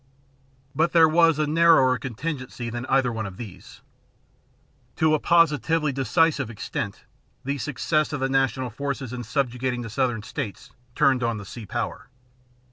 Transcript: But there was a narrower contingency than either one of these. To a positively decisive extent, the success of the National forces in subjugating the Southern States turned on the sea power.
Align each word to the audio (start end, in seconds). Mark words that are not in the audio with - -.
But 0.73 0.93
there 0.93 1.07
was 1.07 1.37
a 1.37 1.45
narrower 1.45 1.99
contingency 1.99 2.71
than 2.71 2.87
either 2.87 3.13
one 3.13 3.27
of 3.27 3.37
these. 3.37 3.81
To 4.95 5.13
a 5.13 5.19
positively 5.19 5.91
decisive 5.91 6.49
extent, 6.49 7.05
the 7.45 7.59
success 7.59 8.11
of 8.11 8.19
the 8.21 8.27
National 8.27 8.71
forces 8.71 9.13
in 9.13 9.23
subjugating 9.23 9.83
the 9.83 9.91
Southern 9.91 10.23
States 10.23 10.71
turned 10.95 11.21
on 11.21 11.37
the 11.37 11.45
sea 11.45 11.67
power. 11.67 12.09